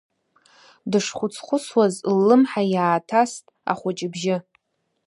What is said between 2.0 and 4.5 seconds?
ллымҳа иааҭаст ахәы-ҷыбжьы…